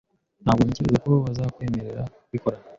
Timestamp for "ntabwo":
0.43-0.61